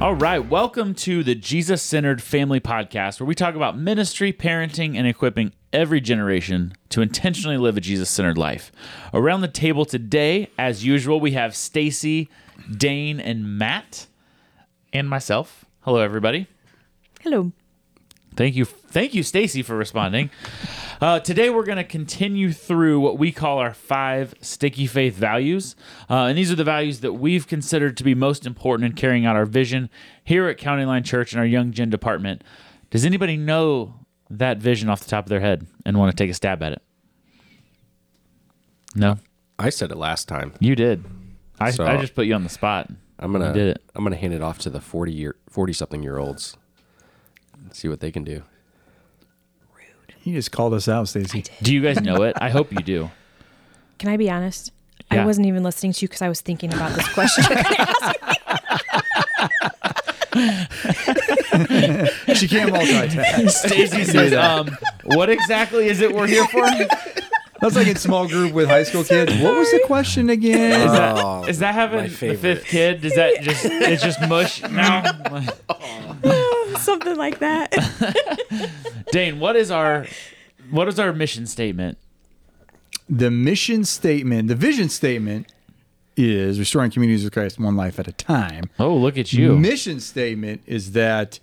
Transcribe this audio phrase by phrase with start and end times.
[0.00, 4.96] All right, welcome to the Jesus Centered Family Podcast, where we talk about ministry, parenting,
[4.96, 8.70] and equipping every generation to intentionally live a Jesus centered life.
[9.12, 12.28] Around the table today, as usual, we have Stacy,
[12.70, 14.06] Dane, and Matt,
[14.92, 15.64] and myself.
[15.80, 16.46] Hello, everybody.
[17.22, 17.50] Hello.
[18.36, 20.30] Thank you, thank you, Stacy, for responding.
[21.00, 25.76] Uh, today, we're going to continue through what we call our five sticky faith values,
[26.10, 29.24] uh, and these are the values that we've considered to be most important in carrying
[29.24, 29.90] out our vision
[30.24, 32.42] here at County Line Church and our Young Gen department.
[32.90, 33.94] Does anybody know
[34.28, 36.72] that vision off the top of their head and want to take a stab at
[36.72, 36.82] it?
[38.96, 39.18] No,
[39.56, 40.52] I said it last time.
[40.58, 41.04] you did.
[41.60, 42.90] I, So- I just put you on the spot.
[43.20, 43.82] I'm gonna You did it.
[43.94, 46.56] I'm gonna hand it off to the 40 year 40 something year olds.
[47.72, 48.42] See what they can do.
[50.28, 51.42] You just called us out, Stacy.
[51.62, 52.36] Do you guys know it?
[52.38, 53.10] I hope you do.
[53.98, 54.72] Can I be honest?
[55.10, 55.22] Yeah.
[55.22, 57.44] I wasn't even listening to you because I was thinking about this question.
[62.34, 63.50] She can't multitask.
[63.50, 64.68] Stacy says, um,
[65.04, 66.64] "What exactly is it we're here for?"
[67.60, 69.32] That's like in small group with high school kids.
[69.42, 70.80] What was the question again?
[70.82, 73.00] Is that, Oh, is that having my the fifth kid?
[73.00, 75.02] Does that just it's just mush now?
[76.88, 77.74] Something like that.
[79.12, 80.06] Dane, what is our
[80.70, 81.98] what is our mission statement?
[83.08, 85.50] the mission statement, the vision statement
[86.16, 88.70] is restoring communities of Christ one life at a time.
[88.78, 89.56] Oh, look at you.
[89.56, 91.38] Mission statement is that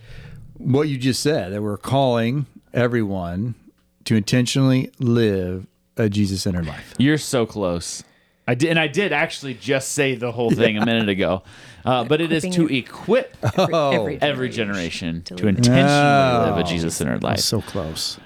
[0.57, 3.55] what you just said, that we're calling everyone
[4.03, 5.65] to intentionally live
[5.97, 6.93] a Jesus centered life.
[6.97, 8.03] You're so close.
[8.47, 11.43] I did, and I did actually just say the whole thing a minute ago.
[11.85, 15.45] Uh, but it is to equip every, every generation to live.
[15.45, 16.49] intentionally Oh.
[16.49, 17.39] live a Jesus-centered life.
[17.39, 18.19] So close.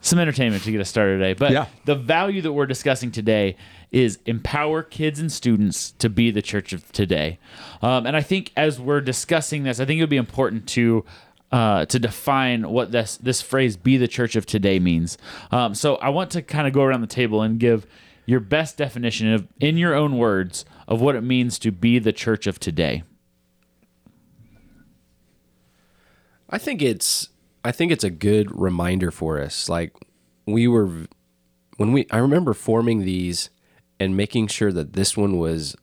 [0.00, 1.32] some entertainment to get us started today.
[1.34, 1.66] But Yeah.
[1.86, 3.56] the value that we're discussing today
[3.92, 7.38] is empower kids and students to be the church of today.
[7.80, 11.04] Um, and I think as we're discussing this, I think it would be important to
[11.52, 15.16] uh, to define what this this phrase "be the church of today" means.
[15.52, 17.86] Um, so I want to kind of go around the table and give
[18.26, 22.12] your best definition of, in your own words, of what it means to be the
[22.12, 23.02] church of today.
[26.48, 27.28] I think it's
[27.64, 29.68] I think it's a good reminder for us.
[29.68, 29.94] Like
[30.46, 31.06] we were
[31.76, 33.50] when we I remember forming these
[33.98, 35.76] and making sure that this one was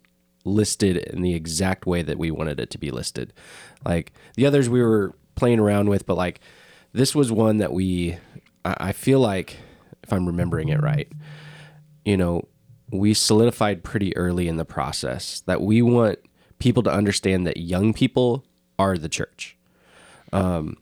[0.43, 3.33] listed in the exact way that we wanted it to be listed.
[3.85, 6.39] Like the others we were playing around with, but like
[6.93, 8.17] this was one that we
[8.63, 9.57] I, feel like
[10.03, 11.11] if I'm remembering it right,
[12.05, 12.47] you know,
[12.91, 16.19] we solidified pretty early in the process that we want
[16.59, 18.43] people to understand that young people
[18.77, 19.57] are the church.
[20.33, 20.77] Um,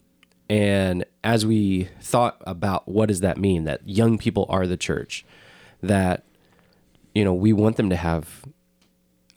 [0.50, 5.25] and as we thought about what does that mean, that young people are the church,
[5.81, 6.24] that
[7.14, 8.46] you know we want them to have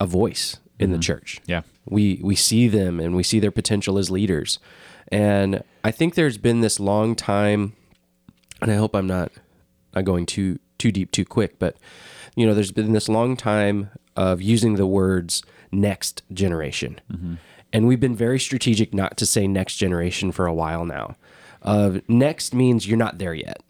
[0.00, 1.02] a voice in the mm-hmm.
[1.02, 1.40] church.
[1.46, 1.62] Yeah.
[1.84, 4.58] we we see them and we see their potential as leaders,
[5.08, 7.74] and I think there's been this long time,
[8.60, 9.32] and I hope I'm not
[9.94, 11.76] not going too too deep too quick, but
[12.36, 17.00] you know there's been this long time of using the words next generation.
[17.72, 21.16] And we've been very strategic not to say next generation for a while now.
[21.62, 23.62] Uh, next means you're not there yet.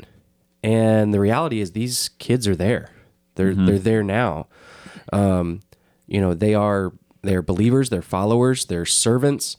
[0.65, 2.91] And the reality is these kids are there.
[3.37, 4.47] They're they're there now.
[5.13, 5.61] Um,
[6.07, 9.57] you know, they are they're believers, they're followers, they're servants,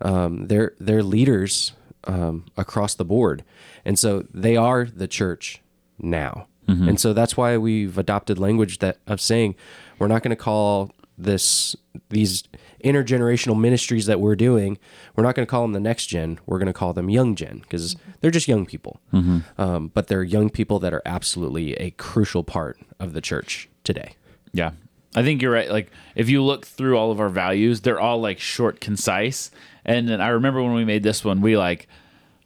[0.00, 1.72] um, they're they're leaders
[2.04, 3.44] um, across the board.
[3.84, 5.62] And so they are the church
[5.98, 6.46] now.
[6.68, 6.88] Mm-hmm.
[6.88, 9.54] And so that's why we've adopted language that of saying
[9.98, 11.74] we're not going to call this
[12.10, 12.44] these
[12.84, 14.76] intergenerational ministries that we're doing
[15.14, 17.34] we're not going to call them the next gen we're going to call them young
[17.34, 18.10] gen because mm-hmm.
[18.20, 19.38] they're just young people mm-hmm.
[19.58, 24.14] um, but they're young people that are absolutely a crucial part of the church today
[24.52, 24.72] Yeah.
[25.14, 25.70] I think you're right.
[25.70, 29.50] Like if you look through all of our values, they're all like short, concise.
[29.82, 31.88] And then I remember when we made this one, we like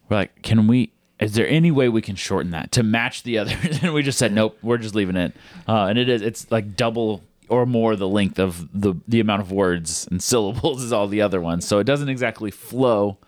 [0.08, 3.38] we're like, can we is there any way we can shorten that to match the
[3.38, 3.78] others?
[3.82, 5.34] and we just said, nope, we're just leaving it.
[5.68, 9.42] Uh, and it is it's like double or more the length of the the amount
[9.42, 11.66] of words and syllables as all the other ones.
[11.66, 13.18] So it doesn't exactly flow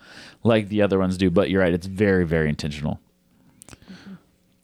[0.43, 3.01] like the other ones do, but you're right, it's very, very intentional.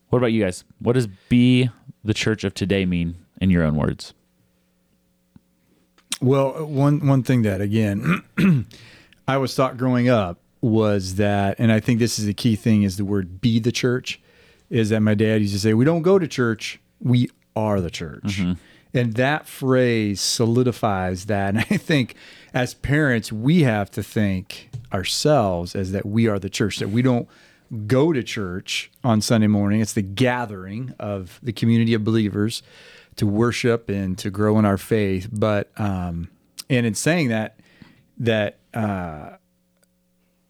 [0.09, 0.65] What about you guys?
[0.79, 1.71] What does be
[2.03, 4.15] the church of today mean in your own words?
[6.21, 8.25] Well, one one thing that again
[9.29, 12.83] I was taught growing up was that, and I think this is the key thing
[12.83, 14.21] is the word "be the church,"
[14.71, 17.91] is that my dad used to say, "We don't go to church, we are the
[17.91, 18.41] church,"
[18.95, 21.55] and that phrase solidifies that.
[21.55, 22.15] And I think
[22.53, 27.03] as parents, we have to think ourselves as that we are the church, that we
[27.03, 27.29] don't
[27.87, 29.81] go to church on Sunday morning.
[29.81, 32.63] It's the gathering of the community of believers
[33.17, 35.29] to worship and to grow in our faith.
[35.31, 36.29] But um,
[36.71, 37.61] and in saying that,
[38.19, 39.37] that uh,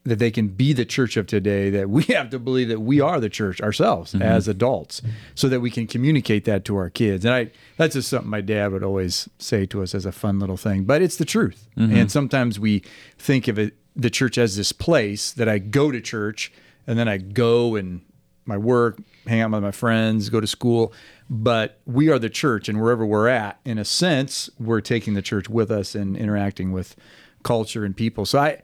[0.09, 3.01] that they can be the church of today, that we have to believe that we
[3.01, 4.23] are the church ourselves mm-hmm.
[4.23, 5.03] as adults,
[5.35, 7.25] so that we can communicate that to our kids.
[7.25, 10.39] And I that's just something my dad would always say to us as a fun
[10.39, 11.69] little thing, but it's the truth.
[11.77, 11.97] Mm-hmm.
[11.97, 12.83] And sometimes we
[13.19, 16.53] think of it the church as this place that I go to church
[16.87, 18.01] and then I go and
[18.49, 20.93] my work, hang out with my friends, go to school.
[21.29, 25.21] But we are the church, and wherever we're at, in a sense, we're taking the
[25.21, 26.97] church with us and interacting with
[27.43, 28.25] culture and people.
[28.25, 28.63] So I,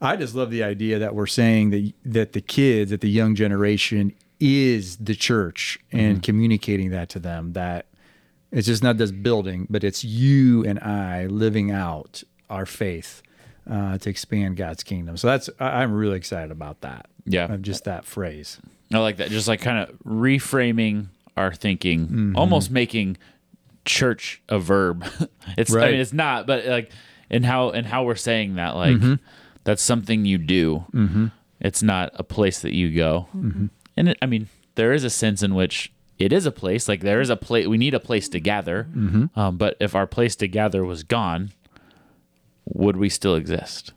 [0.00, 3.34] I just love the idea that we're saying that that the kids, that the young
[3.34, 7.52] generation, is the church, and communicating that to them.
[7.54, 7.86] That
[8.52, 13.22] it's just not this building, but it's you and I living out our faith
[13.70, 15.16] uh, to expand God's kingdom.
[15.16, 17.06] So that's I, I'm really excited about that.
[17.26, 17.56] Yeah.
[17.60, 18.58] just that phrase.
[18.92, 19.28] I like that.
[19.30, 22.36] Just like kind of reframing our thinking, Mm-hmm.
[22.36, 23.18] almost making
[23.84, 25.04] church a verb.
[25.58, 26.90] it's I mean it's not, but like
[27.30, 29.14] in how and how we're saying that like Mm-hmm.
[29.68, 30.86] That's something you do.
[30.94, 31.26] Mm-hmm.
[31.60, 33.28] It's not a place that you go.
[33.36, 33.66] Mm-hmm.
[33.98, 36.88] And it, I mean, there is a sense in which it is a place.
[36.88, 37.66] Like there is a place.
[37.66, 38.84] We need a place to gather.
[38.84, 39.38] Mm-hmm.
[39.38, 41.50] Um, but if our place to gather was gone,
[42.64, 43.92] would we still exist?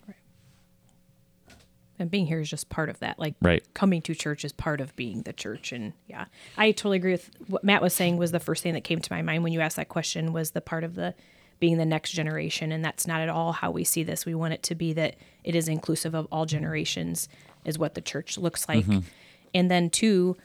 [1.97, 3.17] And being here is just part of that.
[3.17, 3.63] Like Right.
[3.73, 5.71] coming to church is part of being the church.
[5.71, 6.25] And yeah,
[6.57, 9.13] I totally agree with what Matt was saying was the first thing that came to
[9.13, 11.13] my mind when you asked that question was the part of the
[11.61, 12.73] being the next generation.
[12.73, 14.25] And that's not at all how we see this.
[14.25, 17.27] We want it to be that it is inclusive of all generations
[17.65, 18.85] is what the church looks like.
[18.85, 18.99] Mm-hmm.
[19.53, 20.37] And then two,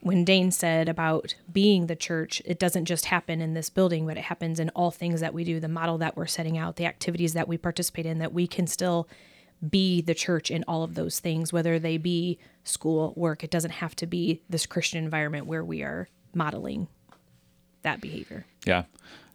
[0.00, 4.16] when Dane said about being the church, it doesn't just happen in this building, but
[4.16, 6.86] it happens in all things that we do, the model that we're setting out, the
[6.86, 9.08] activities that we participate in, that we can still
[9.68, 13.44] be the church in all of those things, whether they be school, work.
[13.44, 16.88] It doesn't have to be this Christian environment where we are modeling
[17.82, 18.46] that behavior.
[18.64, 18.84] Yeah.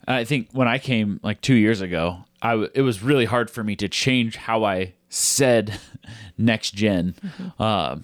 [0.07, 3.49] I think when I came like two years ago, I w- it was really hard
[3.49, 5.79] for me to change how I said
[6.37, 7.15] next general
[7.57, 7.97] uh,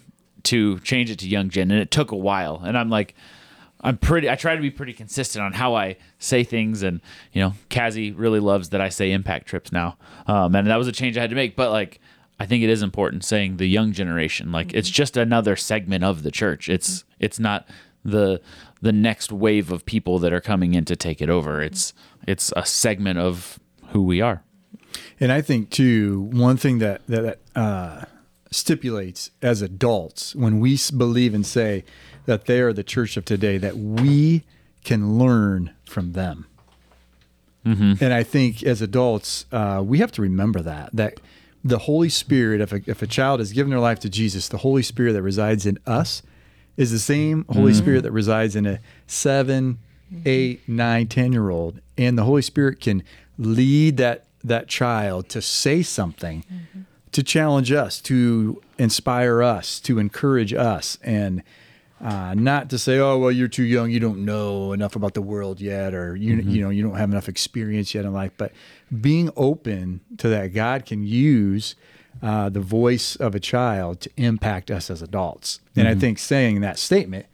[0.43, 2.59] to change it to young gen, and it took a while.
[2.63, 3.13] And I'm like,
[3.81, 4.27] I'm pretty.
[4.31, 7.01] I try to be pretty consistent on how I say things, and
[7.33, 10.87] you know, Kazi really loves that I say impact trips now, um, and that was
[10.87, 11.55] a change I had to make.
[11.55, 11.99] But like,
[12.39, 14.51] I think it is important saying the young generation.
[14.51, 16.67] Like, it's just another segment of the church.
[16.67, 17.67] It's it's not
[18.03, 18.41] the
[18.81, 21.61] the next wave of people that are coming in to take it over.
[21.61, 21.93] It's
[22.27, 23.59] it's a segment of
[23.91, 24.43] who we are.
[25.19, 28.05] And I think too, one thing that that, uh,
[28.51, 31.85] stipulates as adults when we believe and say
[32.25, 34.43] that they are the church of today, that we
[34.83, 36.47] can learn from them.
[37.63, 41.19] And I think as adults, uh, we have to remember that that
[41.63, 44.57] the Holy Spirit, if a, if a child has given their life to Jesus, the
[44.57, 46.23] Holy Spirit that resides in us
[46.75, 49.77] is the same Holy Spirit that resides in a seven,
[50.25, 53.03] eight, nine, ten year old, and the Holy Spirit can
[53.41, 56.43] lead that that child to say something,
[57.11, 61.43] to challenge us, to inspire us, to encourage us, and
[62.03, 65.21] uh, not to say, "Oh, well, you're too young, you don't know enough about the
[65.21, 68.31] world yet," or you you know you don't have enough experience yet in life.
[68.37, 68.51] But
[69.01, 71.75] being open to that, God can use
[72.21, 75.59] uh, the voice of a child to impact us as adults.
[75.75, 77.25] And I think saying that statement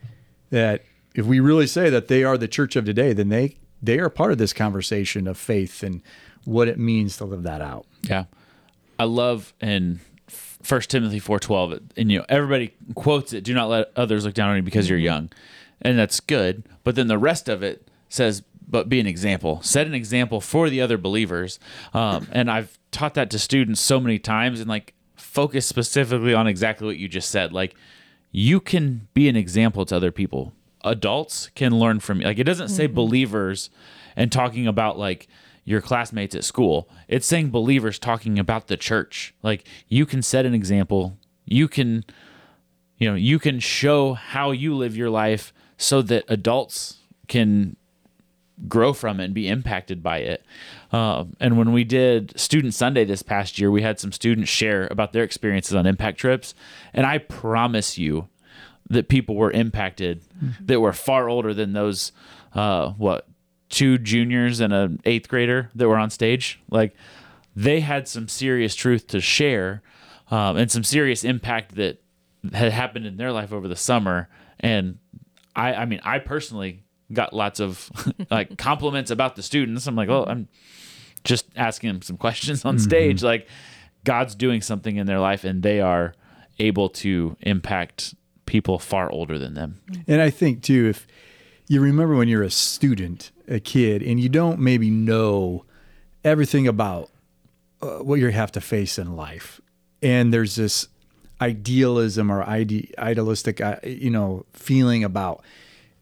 [0.49, 0.83] that
[1.15, 4.09] if we really say that they are the church of today, then they they are
[4.09, 6.01] part of this conversation of faith and
[6.45, 7.85] what it means to live that out.
[8.03, 8.25] Yeah.
[8.99, 13.43] I love in First Timothy four twelve, and you know everybody quotes it.
[13.43, 15.29] Do not let others look down on you because you're young,
[15.81, 16.63] and that's good.
[16.83, 19.61] But then the rest of it says, "But be an example.
[19.61, 21.59] Set an example for the other believers."
[21.93, 26.47] Um, and I've taught that to students so many times, and like focus specifically on
[26.47, 27.53] exactly what you just said.
[27.53, 27.75] Like
[28.31, 30.53] you can be an example to other people.
[30.83, 32.27] Adults can learn from you.
[32.27, 33.69] Like it doesn't say believers
[34.15, 35.27] and talking about like
[35.63, 36.89] your classmates at school.
[37.07, 39.33] It's saying believers talking about the church.
[39.43, 41.17] Like you can set an example.
[41.45, 42.05] You can
[42.97, 47.75] you know, you can show how you live your life so that adults can
[48.67, 50.43] grow from it and be impacted by it.
[50.91, 54.87] Um, and when we did Student Sunday this past year, we had some students share
[54.89, 56.55] about their experiences on impact trips.
[56.93, 58.29] And I promise you
[58.89, 60.23] that people were impacted
[60.61, 62.11] that were far older than those,
[62.53, 63.27] uh, what,
[63.69, 66.59] two juniors and an eighth grader that were on stage.
[66.69, 66.95] Like
[67.55, 69.81] they had some serious truth to share
[70.31, 72.01] um, and some serious impact that
[72.53, 74.29] had happened in their life over the summer.
[74.59, 74.99] And
[75.55, 77.89] I, I mean, I personally got lots of
[78.31, 79.87] like compliments about the students.
[79.87, 80.47] I'm like, oh, I'm
[81.23, 83.23] just asking them some questions on stage.
[83.23, 83.47] Like,
[84.03, 86.13] God's doing something in their life, and they are
[86.59, 88.15] able to impact
[88.47, 89.79] people far older than them.
[90.07, 91.05] And I think too, if
[91.67, 95.65] you remember when you're a student, a kid, and you don't maybe know
[96.23, 97.11] everything about
[97.81, 99.61] uh, what you have to face in life,
[100.01, 100.87] and there's this
[101.39, 105.43] idealism or ide- idealistic, uh, you know, feeling about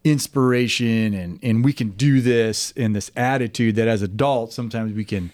[0.06, 5.04] inspiration and and we can do this and this attitude that as adults sometimes we
[5.04, 5.32] can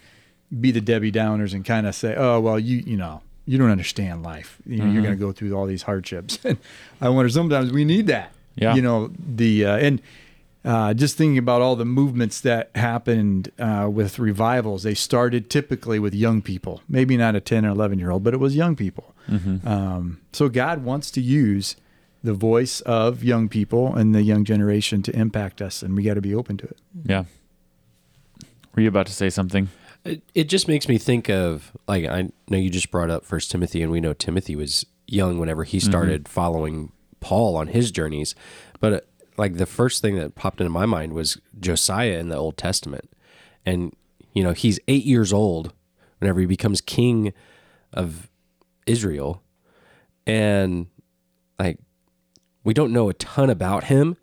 [0.62, 3.70] be the Debbie Downers and kind of say, oh well, you you know you don't
[3.72, 4.58] understand life.
[4.66, 6.40] You know, You're going to go through all these hardships.
[6.46, 6.58] And
[7.00, 8.32] I wonder sometimes we need that.
[8.56, 8.76] Yeah.
[8.76, 10.02] You know the uh, and
[10.64, 15.98] uh, just thinking about all the movements that happened uh, with revivals, they started typically
[15.98, 18.76] with young people, maybe not a 10 or 11 year old, but it was young
[18.76, 19.16] people.
[19.66, 21.78] Um, so God wants to use
[22.24, 26.16] the voice of young people and the young generation to impact us, and we got
[26.16, 26.78] to be open to it.
[27.06, 27.24] Yeah.
[28.76, 29.70] Were you about to say something?
[30.04, 33.52] It, it just makes me think of like I know you just brought up First
[33.52, 38.34] Timothy, and we know Timothy was young whenever he started following Paul on his journeys.
[38.80, 39.02] But uh,
[39.38, 43.10] like the first thing that popped into my mind was Josiah in the Old Testament,
[43.66, 43.96] and
[44.34, 45.74] you know he's eight years old
[46.20, 47.34] whenever he becomes king
[47.94, 48.30] of
[48.88, 49.44] Israel,
[50.26, 50.88] and
[51.60, 51.78] like
[52.64, 54.18] we don't know a ton about him,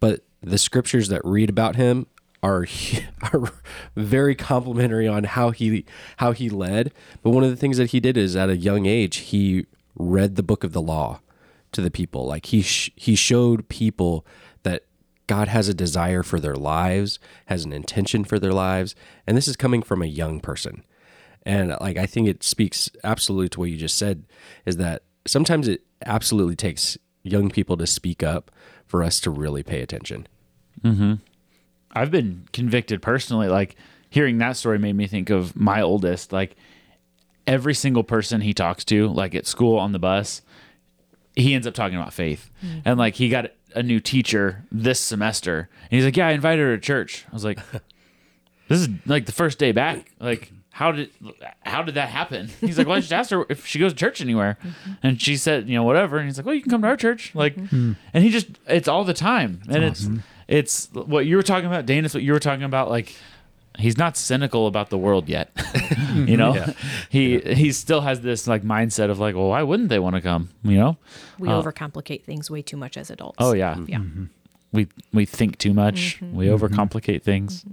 [0.00, 2.06] but the scriptures that read about him
[2.42, 2.66] are
[3.32, 3.52] are
[3.96, 5.84] very complimentary on how he
[6.18, 6.92] how he led.
[7.22, 9.66] But one of the things that he did is at a young age he
[9.96, 11.20] read the book of the law
[11.72, 12.26] to the people.
[12.26, 14.26] Like he sh- he showed people
[14.62, 14.84] that
[15.26, 18.94] God has a desire for their lives, has an intention for their lives,
[19.26, 20.84] and this is coming from a young person.
[21.44, 24.24] And like I think it speaks absolutely to what you just said
[24.64, 28.50] is that sometimes it absolutely takes young people to speak up
[28.86, 30.26] for us to really pay attention.
[30.82, 31.14] Mm-hmm.
[31.98, 33.48] I've been convicted personally.
[33.48, 33.76] Like
[34.08, 36.32] hearing that story made me think of my oldest.
[36.32, 36.56] Like
[37.46, 40.42] every single person he talks to, like at school on the bus,
[41.34, 42.50] he ends up talking about faith.
[42.64, 42.82] Mm.
[42.84, 46.62] And like he got a new teacher this semester, and he's like, "Yeah, I invited
[46.62, 47.58] her to church." I was like,
[48.68, 50.10] "This is like the first day back.
[50.20, 51.10] Like, how did
[51.62, 53.98] how did that happen?" He's like, "Well, I just asked her if she goes to
[53.98, 54.92] church anywhere," mm-hmm.
[55.02, 56.96] and she said, "You know, whatever." And he's like, "Well, you can come to our
[56.96, 57.92] church." Like, mm-hmm.
[58.14, 60.08] and he just it's all the time, and it's
[60.48, 62.04] it's what you were talking about, Dane.
[62.04, 63.14] It's what you were talking about, like
[63.78, 65.50] he's not cynical about the world yet.
[66.14, 66.66] you know,
[67.08, 70.22] he he still has this like mindset of like, well, why wouldn't they want to
[70.22, 70.50] come?
[70.62, 70.96] You know?
[71.38, 73.36] We uh, overcomplicate things way too much as adults.
[73.38, 73.98] Oh yeah, Yeah.
[73.98, 74.24] Mm-hmm.
[74.72, 76.16] we we think too much.
[76.16, 76.36] Mm-hmm.
[76.36, 76.64] We mm-hmm.
[76.64, 77.64] overcomplicate things.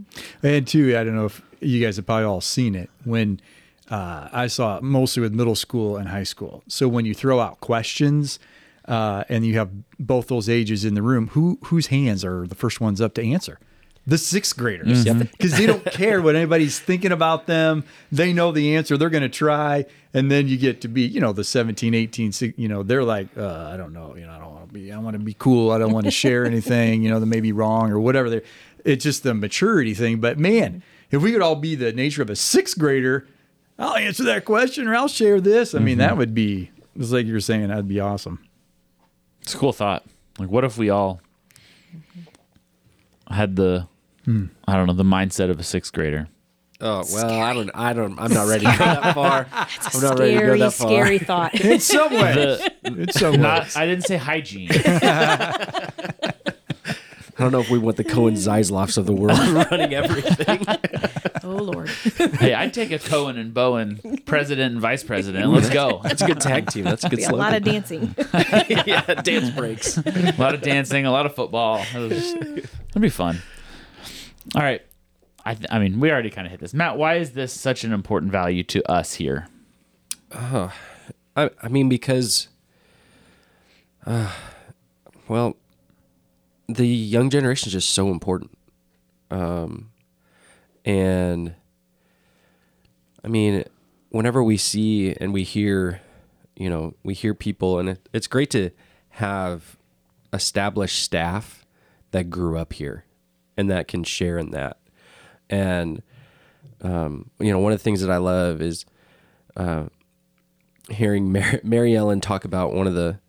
[0.43, 3.39] And two, I don't know if you guys have probably all seen it when
[3.89, 6.63] uh, I saw it mostly with middle school and high school.
[6.67, 8.39] So when you throw out questions
[8.87, 12.55] uh, and you have both those ages in the room, who whose hands are the
[12.55, 13.59] first ones up to answer?
[14.07, 17.83] The sixth graders, because they don't care what anybody's thinking about them.
[18.11, 18.97] They know the answer.
[18.97, 19.85] They're going to try.
[20.13, 23.35] And then you get to be, you know, the 17, 18, you know, they're like,
[23.35, 25.33] uh, I don't know, you know, I don't want to be, I want to be
[25.33, 25.71] cool.
[25.71, 28.29] I don't want to share anything, you know, that may be wrong or whatever.
[28.29, 28.43] They're,
[28.85, 30.19] it's just the maturity thing.
[30.19, 33.27] But man, if we could all be the nature of a sixth grader,
[33.79, 35.73] I'll answer that question or I'll share this.
[35.73, 38.39] I mean, that would be, it's like you're saying, that'd be awesome.
[39.45, 40.03] It's a cool thought.
[40.39, 41.21] Like, what if we all
[43.29, 43.87] had the
[44.25, 44.45] hmm.
[44.67, 46.27] I don't know the mindset of a sixth grader?
[46.81, 49.47] Oh well, I don't, I don't, I'm not ready to go that far.
[49.53, 50.87] I'm not ready to go Scary, that far.
[50.89, 51.61] scary thought.
[51.61, 53.37] In some way, The, in some way.
[53.37, 54.69] not I didn't say hygiene.
[54.73, 55.93] I
[57.37, 60.65] don't know if we want the Cohen Zizlofs of the world running everything.
[61.45, 61.89] Oh Lord.
[62.39, 65.49] hey, I'd take a Cohen and Bowen, president and vice president.
[65.49, 66.01] Let's go.
[66.03, 66.83] That's a good tag team.
[66.83, 68.15] That's a good Yeah, a lot of dancing.
[68.33, 69.97] yeah, dance breaks.
[69.97, 71.85] a lot of dancing, a lot of football.
[71.93, 73.41] It was- It'd be fun.
[74.55, 74.81] All right.
[75.45, 76.73] I, th- I mean, we already kind of hit this.
[76.73, 79.47] Matt, why is this such an important value to us here?
[80.33, 80.71] I,
[81.35, 82.47] I mean, because,
[84.05, 84.31] uh,
[85.27, 85.55] well,
[86.67, 88.57] the young generation is just so important.
[89.29, 89.91] Um,
[90.85, 91.55] and
[93.23, 93.63] I mean,
[94.09, 96.01] whenever we see and we hear,
[96.55, 98.69] you know, we hear people, and it, it's great to
[99.09, 99.77] have
[100.31, 101.65] established staff
[102.11, 103.05] that grew up here
[103.57, 104.77] and that can share in that.
[105.49, 106.03] And,
[106.81, 108.85] um, you know, one of the things that I love is,
[110.89, 113.19] hearing Mary, Mary Ellen talk about one of the,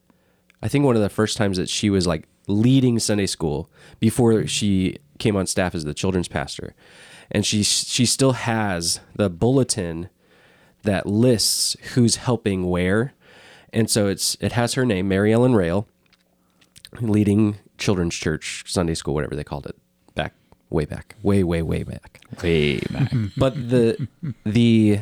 [0.63, 3.71] I think one of the first times that she was like leading Sunday school
[4.01, 6.75] before she came on staff as the children's pastor,
[7.31, 10.09] and she she still has the bulletin
[10.83, 13.13] that lists who's helping where,
[13.73, 15.87] and so it's it has her name Mary Ellen Rail,
[17.01, 19.77] leading children's church Sunday school whatever they called it
[20.15, 20.35] back
[20.71, 22.21] way back way way way back.
[22.43, 23.13] Way back.
[23.37, 24.09] but the
[24.45, 25.01] the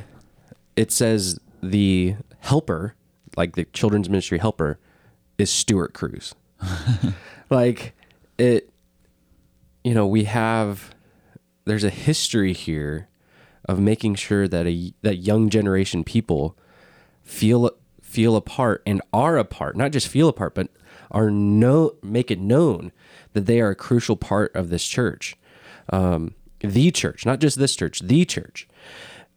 [0.76, 2.94] it says the helper
[3.36, 4.78] like the children's ministry helper
[5.38, 6.34] is stuart cruz.
[7.50, 7.94] Like
[8.38, 8.70] it
[9.84, 10.94] you know we have
[11.64, 13.08] there's a history here
[13.66, 16.56] of making sure that a that young generation people
[17.22, 17.70] feel
[18.02, 20.68] feel a part and are a part, not just feel a part, but
[21.10, 22.92] are no make it known
[23.32, 25.36] that they are a crucial part of this church,
[25.90, 28.68] um, the church, not just this church, the church.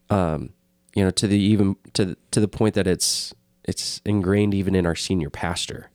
[0.09, 0.51] Um,
[0.95, 4.85] you know, to the even to to the point that it's it's ingrained even in
[4.85, 5.89] our senior pastor.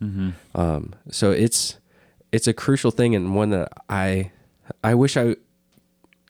[0.55, 1.79] Um, so it's
[2.31, 4.31] it's a crucial thing and one that I
[4.85, 5.37] I wish I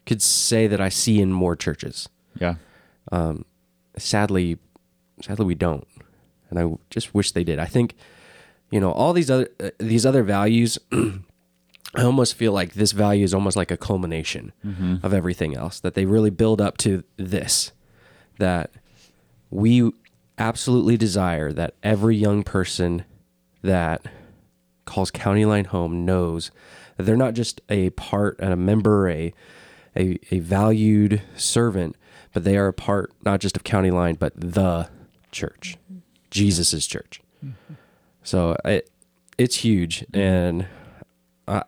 [0.07, 2.09] could say that I see in more churches.
[2.39, 2.55] Yeah.
[3.99, 4.59] Sadly,
[5.21, 5.87] sadly we don't,
[6.49, 7.59] and I just wish they did.
[7.59, 7.95] I think
[8.71, 10.79] you know all these other uh, these other values.
[11.95, 14.53] I almost feel like this value is almost like a culmination
[15.03, 15.79] of everything else.
[15.79, 17.73] That they really build up to this.
[18.39, 18.71] That
[19.51, 19.93] we
[20.39, 23.05] absolutely desire that every young person
[23.61, 24.07] that
[24.87, 26.51] calls County Line home knows
[26.97, 29.35] that they're not just a part and a member, a,
[29.97, 31.97] a a valued servant,
[32.33, 34.89] but they are a part not just of County Line, but the
[35.31, 35.77] church,
[36.31, 37.21] Jesus's church.
[38.23, 38.91] So it
[39.39, 40.67] it's huge, and
[41.49, 41.63] I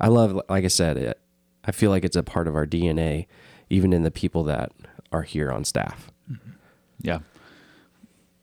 [0.00, 1.20] I love like I said, it,
[1.64, 3.26] I feel like it's a part of our DNA,
[3.70, 4.72] even in the people that
[5.12, 6.10] are here on staff.
[7.00, 7.20] Yeah.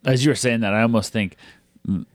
[0.06, 1.36] As you were saying that, I almost think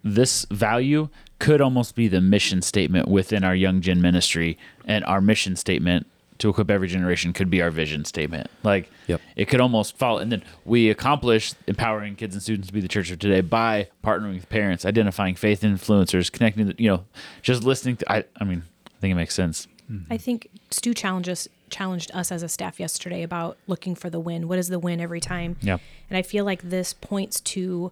[0.02, 1.08] this value
[1.38, 6.06] could almost be the mission statement within our Young Gen ministry, and our mission statement
[6.40, 8.48] to equip every generation could be our vision statement.
[8.62, 9.20] Like, Yep.
[9.36, 12.88] it could almost follow, and then we accomplish empowering kids and students to be the
[12.88, 16.66] church of today by partnering with parents, identifying faith influencers, connecting.
[16.66, 17.04] The, you know,
[17.42, 18.12] just listening to.
[18.12, 19.66] I, I mean, I think it makes sense.
[20.08, 24.20] I think Stu challenged us, challenged us as a staff yesterday about looking for the
[24.20, 24.46] win.
[24.46, 25.56] What is the win every time?
[25.60, 25.78] Yeah.
[26.08, 27.90] And I feel like this points to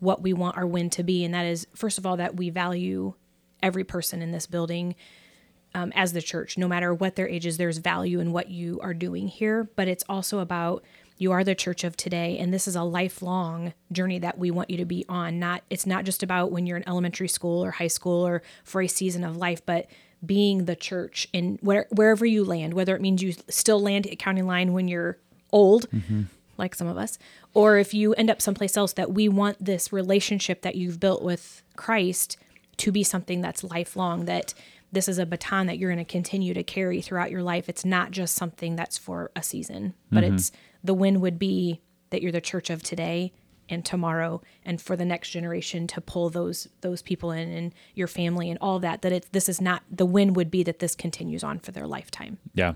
[0.00, 2.50] what we want our win to be, and that is first of all that we
[2.50, 3.14] value
[3.62, 4.96] every person in this building
[5.76, 7.58] um, as the church, no matter what their age is.
[7.58, 10.82] There's value in what you are doing here, but it's also about
[11.18, 14.70] you are the church of today, and this is a lifelong journey that we want
[14.70, 15.38] you to be on.
[15.38, 18.80] Not it's not just about when you're in elementary school or high school or for
[18.80, 19.86] a season of life, but
[20.24, 24.18] being the church in where, wherever you land, whether it means you still land at
[24.18, 25.18] county line when you're
[25.52, 25.88] old,
[26.56, 27.18] like some of us,
[27.52, 31.22] or if you end up someplace else, that we want this relationship that you've built
[31.22, 32.38] with Christ
[32.78, 34.52] to be something that's lifelong, that
[34.92, 37.68] this is a baton that you're going to continue to carry throughout your life.
[37.68, 40.34] It's not just something that's for a season, but mm-hmm.
[40.36, 43.32] it's the win would be that you're the church of today
[43.68, 48.06] and tomorrow and for the next generation to pull those those people in and your
[48.06, 50.94] family and all that that it's this is not the win would be that this
[50.94, 52.74] continues on for their lifetime Yeah.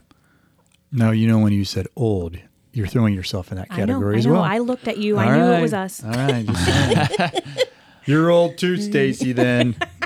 [0.91, 2.39] now you know when you said old,
[2.73, 4.43] you're throwing yourself in that i know category i as know well.
[4.43, 7.45] i looked at you i All knew it was us All right,
[8.05, 9.33] you're old too, Stacy.
[9.33, 9.77] Then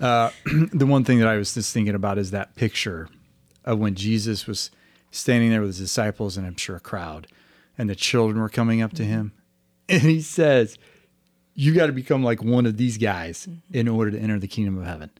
[0.00, 0.30] uh,
[0.72, 3.08] the one thing that I was just thinking about is that picture
[3.64, 4.70] of when Jesus was
[5.10, 7.26] standing there with his disciples, and I'm sure a crowd,
[7.78, 9.12] and the children were coming up to mm-hmm.
[9.12, 9.32] him,
[9.88, 10.78] and he says,
[11.54, 13.76] "You got to become like one of these guys mm-hmm.
[13.76, 15.10] in order to enter the kingdom of heaven."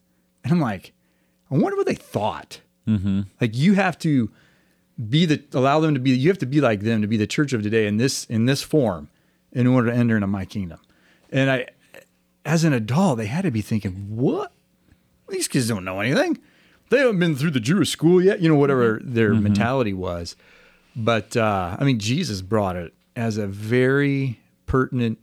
[0.44, 0.92] And I'm like,
[1.50, 2.60] I wonder what they thought.
[2.86, 3.22] Mm-hmm.
[3.40, 4.30] Like you have to
[5.08, 7.26] be the allow them to be you have to be like them to be the
[7.26, 9.08] church of today in this in this form
[9.52, 10.78] in order to enter into my kingdom.
[11.30, 11.66] And i
[12.44, 14.52] as an adult they had to be thinking what
[15.28, 16.38] these kids don't know anything
[16.90, 19.14] they haven't been through the jewish school yet you know whatever mm-hmm.
[19.14, 19.44] their mm-hmm.
[19.44, 20.36] mentality was
[20.94, 25.18] but uh, i mean jesus brought it as a very pertinent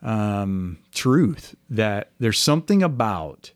[0.00, 3.52] um, truth that there's something about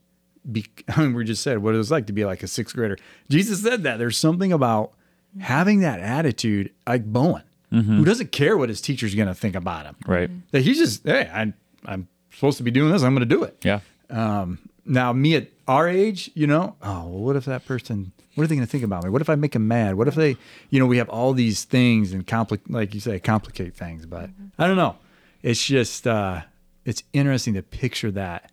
[0.50, 2.74] be, I mean, we just said what it was like to be like a sixth
[2.74, 2.98] grader.
[3.30, 5.40] Jesus said that there's something about mm-hmm.
[5.40, 9.86] having that attitude, like Bowen, who doesn't care what his teacher's going to think about
[9.86, 9.96] him.
[10.06, 10.30] Right.
[10.50, 11.54] That he's just, hey, I,
[11.86, 13.02] I'm supposed to be doing this.
[13.02, 13.56] I'm going to do it.
[13.64, 13.80] Yeah.
[14.10, 18.44] Um, now, me at our age, you know, oh, well, what if that person, what
[18.44, 19.10] are they going to think about me?
[19.10, 19.94] What if I make them mad?
[19.94, 20.36] What if they,
[20.70, 24.06] you know, we have all these things and complicate, like you say, complicate things.
[24.06, 24.96] But I don't know.
[25.42, 26.42] It's just, uh,
[26.84, 28.50] it's interesting to picture that,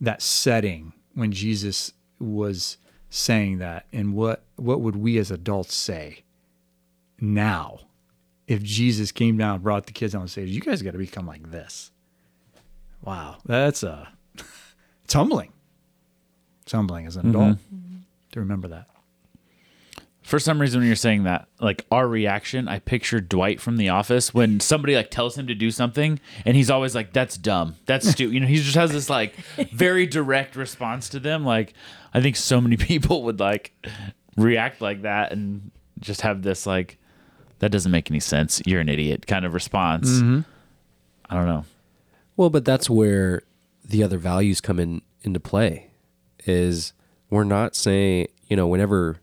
[0.00, 2.76] that setting when Jesus was
[3.08, 6.24] saying that, and what, what would we as adults say
[7.20, 7.78] now
[8.46, 10.50] if Jesus came down and brought the kids on stage?
[10.50, 11.90] You guys got to become like this.
[13.02, 14.06] Wow, that's uh,
[15.04, 15.52] it's humbling.
[16.64, 17.40] It's humbling as an mm-hmm.
[17.40, 17.58] adult
[18.32, 18.88] to remember that.
[20.22, 23.90] For some reason, when you're saying that, like our reaction, I picture Dwight from The
[23.90, 27.76] Office when somebody like tells him to do something, and he's always like, "That's dumb.
[27.84, 29.36] That's stupid." You know, he just has this like
[29.72, 31.44] very direct response to them.
[31.44, 31.74] Like,
[32.14, 33.72] I think so many people would like
[34.38, 36.96] react like that and just have this like,
[37.58, 38.62] "That doesn't make any sense.
[38.64, 40.08] You're an idiot" kind of response.
[40.08, 40.40] Mm-hmm.
[41.28, 41.66] I don't know.
[42.38, 43.42] Well, but that's where
[43.84, 45.90] the other values come in into play.
[46.46, 46.92] Is
[47.30, 49.18] we're not saying, you know, whenever,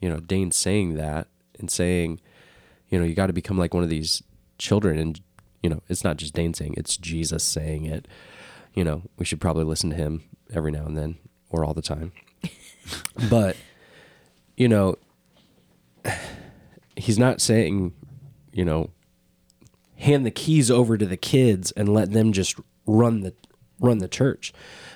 [0.00, 2.20] you know, Dane's saying that and saying,
[2.88, 4.22] you know, you got to become like one of these
[4.58, 5.20] children, and
[5.62, 8.08] you know, it's not just Dane saying, it's Jesus saying it.
[8.74, 10.22] You know, we should probably listen to him
[10.52, 11.18] every now and then
[11.50, 12.12] or all the time.
[13.30, 13.56] but,
[14.56, 14.96] you know,
[16.96, 17.92] he's not saying,
[18.52, 18.90] you know,
[19.96, 23.34] hand the keys over to the kids and let them just run the
[23.78, 24.52] run the church.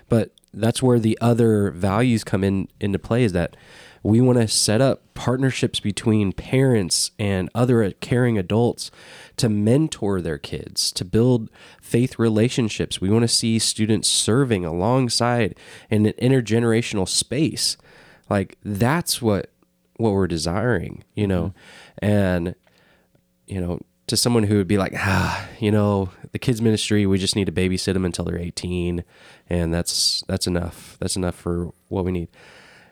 [0.08, 3.56] But that's where the other values come in into play is that
[4.02, 8.90] we want to set up partnerships between parents and other caring adults
[9.38, 11.48] to mentor their kids, to build
[11.80, 13.00] faith relationships.
[13.00, 17.78] We want to see students serving alongside in an intergenerational space.
[18.28, 19.50] Like that's what
[19.96, 21.54] what we're desiring, you know.
[21.98, 22.54] And
[23.46, 27.16] you know, to someone who would be like, ah, you know, the kids ministry, we
[27.16, 29.04] just need to babysit them until they're 18
[29.48, 30.96] and that's that's enough.
[30.98, 32.28] That's enough for what we need.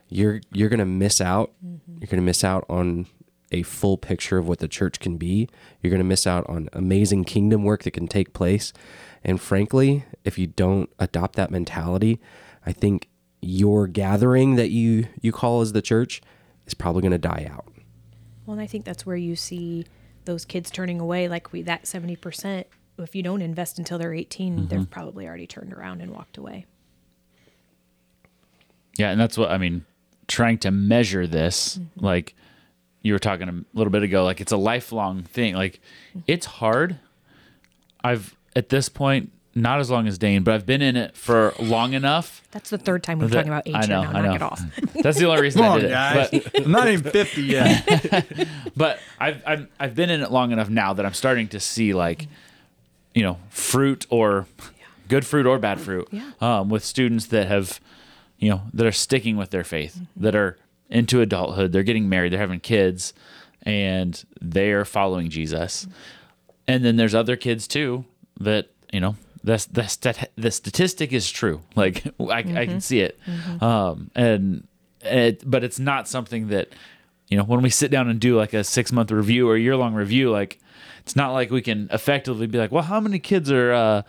[0.09, 1.51] You're you're going to miss out.
[1.57, 1.93] Mm-hmm.
[1.95, 3.07] You're going to miss out on
[3.51, 5.49] a full picture of what the church can be.
[5.81, 8.73] You're going to miss out on amazing kingdom work that can take place.
[9.25, 12.21] And frankly, if you don't adopt that mentality,
[12.65, 13.09] I think
[13.41, 16.23] your gathering that you you call as the church
[16.69, 17.67] is probably going to die out.
[18.47, 19.85] Well, and I think that's where you see
[20.27, 22.69] those kids turning away, like we that seventy percent.
[23.03, 24.85] If you don't invest until they're 18 they've mm-hmm.
[24.85, 26.67] probably already turned around and walked away.
[28.99, 29.85] Yeah, and that's what I mean.
[30.29, 32.05] Trying to measure this, mm-hmm.
[32.05, 32.35] like
[33.03, 35.55] you were talking a little bit ago, like it's a lifelong thing.
[35.55, 36.21] Like mm-hmm.
[36.27, 36.99] it's hard.
[38.05, 41.53] I've at this point not as long as Dane, but I've been in it for
[41.59, 42.43] long enough.
[42.53, 44.19] That's the third time we're that- talking about age I know, now.
[44.19, 44.63] I Knock it off.
[45.03, 45.91] That's the only reason Come I on, did
[46.33, 46.53] it.
[46.53, 48.49] But, I'm not even 50 yet.
[48.77, 51.93] but I've, I've I've been in it long enough now that I'm starting to see
[51.93, 52.29] like,
[53.15, 54.47] you know, fruit or
[55.09, 56.31] good fruit or bad fruit Yeah.
[56.41, 57.81] um, with students that have,
[58.39, 60.23] you know, that are sticking with their faith, Mm-hmm.
[60.25, 60.57] that are
[60.91, 63.13] into adulthood, they're getting married, they're having kids,
[63.63, 65.87] and they are following Jesus.
[66.69, 68.05] And then there's other kids too
[68.41, 71.61] that you know the the, stat, the statistic is true.
[71.75, 72.65] Like I, I Mm-hmm.
[72.71, 73.19] can see it,
[73.61, 74.67] um, and
[75.01, 76.69] it, but it's not something that
[77.29, 79.77] you know when we sit down and do like a six month review or year
[79.77, 80.31] long review.
[80.31, 80.59] Like
[81.01, 84.03] it's not like we can effectively be like, well, how many kids are uh,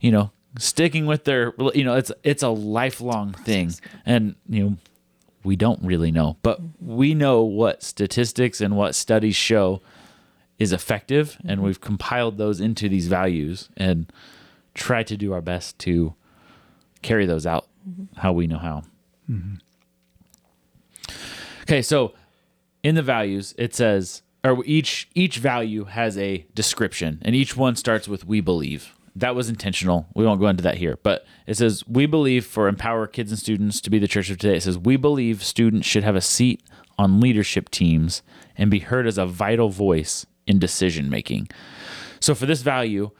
[0.00, 3.72] you know sticking with their you know it's it's a lifelong thing,
[4.04, 4.76] and you know
[5.44, 9.80] we don't really know, but we know what statistics and what studies show
[10.58, 11.66] is effective, and mm-hmm.
[11.66, 14.12] we've compiled those into these values and
[14.74, 16.14] try to do our best to
[17.02, 18.18] carry those out mm-hmm.
[18.20, 18.82] how we know how.
[19.30, 19.54] Mm-hmm.
[21.62, 22.14] Okay, so
[22.82, 27.76] in the values, it says, or each each value has a description, and each one
[27.76, 30.06] starts with "we believe." That was intentional.
[30.14, 33.38] We won't go into that here, but it says we believe for empower kids and
[33.38, 34.56] students to be the church of today.
[34.56, 36.62] It says we believe students should have a seat
[36.98, 38.22] on leadership teams
[38.56, 41.48] and be heard as a vital voice in decision making.
[42.20, 43.10] So for this value,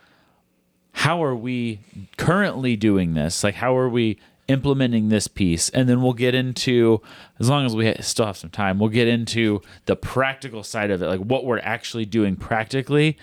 [0.92, 1.80] how are we
[2.16, 3.44] currently doing this?
[3.44, 5.68] Like, how are we implementing this piece?
[5.70, 7.02] And then we'll get into,
[7.38, 10.90] as long as we ha- still have some time, we'll get into the practical side
[10.90, 13.16] of it, like what we're actually doing practically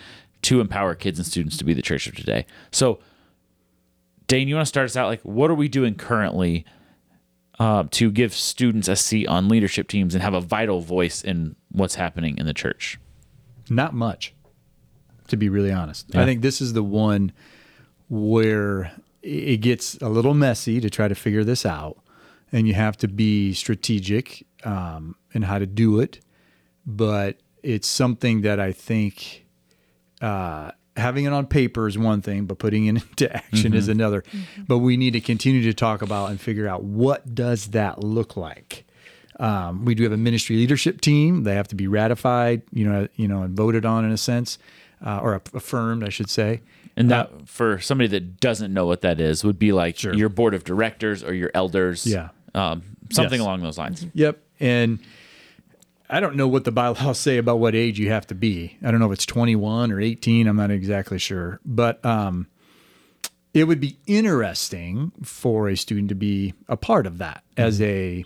[0.43, 2.45] to empower kids and students to be the church of today.
[2.71, 2.99] So,
[4.27, 5.07] Dane, you want to start us out?
[5.07, 6.65] Like, what are we doing currently
[7.59, 11.55] uh, to give students a seat on leadership teams and have a vital voice in
[11.71, 12.99] what's happening in the church?
[13.69, 14.33] Not much,
[15.27, 16.15] to be really honest.
[16.15, 17.31] I think this is the one
[18.09, 18.91] where
[19.23, 21.97] it gets a little messy to try to figure this out,
[22.51, 26.19] and you have to be strategic um, in how to do it.
[26.85, 29.45] But it's something that I think
[30.21, 34.23] uh, having it on paper is one thing, but putting it into action is another.
[34.67, 38.35] But we need to continue to talk about and figure out what does that look
[38.35, 38.85] like.
[39.39, 41.43] Um, we do have a ministry leadership team.
[41.43, 44.59] They have to be ratified, you know, you know, and voted on in a sense,
[45.03, 46.61] uh, or affirmed, I should say.
[46.95, 50.53] And that, for somebody that doesn't know what that is, would be like your board
[50.53, 52.05] of directors or your elders.
[52.05, 52.29] Yeah.
[52.53, 53.45] Um, something Yes.
[53.45, 54.05] along those lines.
[54.13, 54.39] Yep.
[54.59, 54.99] And
[56.09, 58.77] I don't know what the bylaws say about what age you have to be.
[58.83, 60.47] I don't know if it's 21 or 18.
[60.47, 61.59] I'm not exactly sure.
[61.65, 62.45] But um,
[63.55, 68.23] it would be interesting for a student to be a part of that as a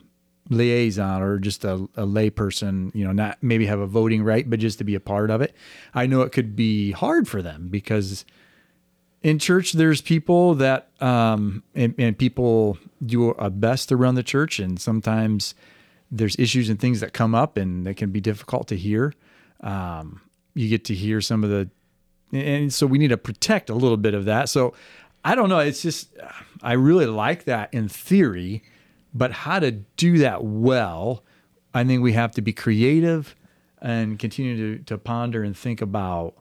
[0.49, 4.49] liaison or just a, a lay person, you know, not maybe have a voting right,
[4.49, 5.53] but just to be a part of it.
[5.93, 8.25] I know it could be hard for them because
[9.23, 14.23] in church there's people that um and, and people do a best to run the
[14.23, 15.55] church and sometimes
[16.11, 19.13] there's issues and things that come up and they can be difficult to hear.
[19.61, 20.21] Um
[20.53, 21.69] you get to hear some of the
[22.31, 24.49] and so we need to protect a little bit of that.
[24.49, 24.73] So
[25.27, 26.15] i don't know it's just
[26.63, 28.63] i really like that in theory
[29.13, 31.23] but how to do that well
[31.73, 33.35] i think we have to be creative
[33.81, 36.33] and continue to, to ponder and think about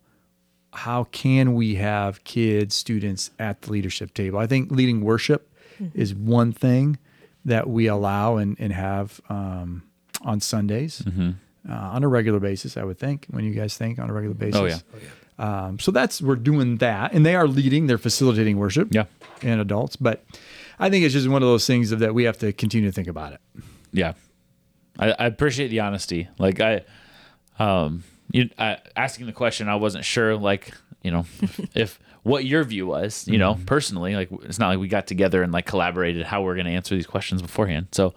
[0.76, 4.38] how can we have kids, students at the leadership table?
[4.38, 5.50] I think leading worship
[5.94, 6.98] is one thing
[7.44, 9.82] that we allow and, and have um,
[10.22, 12.76] on Sundays uh, on a regular basis.
[12.76, 14.60] I would think when you guys think on a regular basis.
[14.60, 15.08] Oh, yeah.
[15.38, 17.86] Um, so that's we're doing that, and they are leading.
[17.86, 18.88] They're facilitating worship.
[18.90, 19.04] Yeah.
[19.42, 20.24] And adults, but
[20.78, 22.92] I think it's just one of those things of that we have to continue to
[22.92, 23.40] think about it.
[23.92, 24.14] Yeah,
[24.98, 26.28] I, I appreciate the honesty.
[26.38, 26.82] Like I,
[27.58, 28.02] um,
[28.36, 30.36] you I, asking the question, I wasn't sure.
[30.36, 30.72] Like
[31.02, 31.26] you know,
[31.74, 35.42] if what your view was, you know, personally, like it's not like we got together
[35.42, 37.88] and like collaborated how we're going to answer these questions beforehand.
[37.92, 38.14] So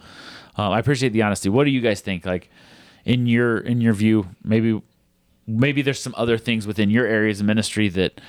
[0.55, 1.49] um, I appreciate the honesty.
[1.49, 2.25] What do you guys think?
[2.25, 2.49] Like
[3.05, 4.81] in your in your view, maybe
[5.47, 8.19] maybe there's some other things within your areas of ministry that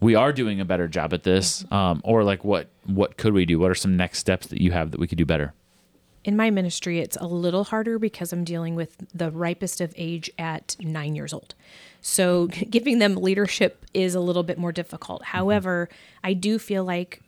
[0.00, 3.46] we are doing a better job at this, um, or like what what could we
[3.46, 3.58] do?
[3.58, 5.54] What are some next steps that you have that we could do better?
[6.24, 10.30] In my ministry, it's a little harder because I'm dealing with the ripest of age
[10.38, 11.54] at nine years old.
[12.00, 15.24] So giving them leadership is a little bit more difficult.
[15.24, 15.88] However,
[16.22, 17.22] I do feel like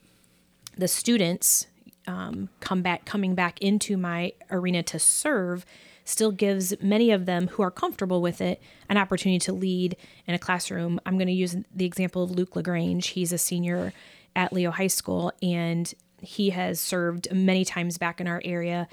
[0.77, 1.67] the students
[2.07, 5.65] um, come back coming back into my arena to serve
[6.05, 10.35] still gives many of them who are comfortable with it an opportunity to lead in
[10.35, 11.01] a classroom.
[11.07, 13.07] I'm going to use the example of Luke Lagrange.
[13.09, 13.95] He's a senior
[14.37, 15.93] at Leo High School and
[16.25, 18.89] he has served many times back in our area.